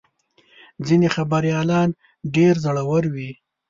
[0.85, 1.89] ځینې خبریالان
[2.35, 3.31] ډېر زړور وي.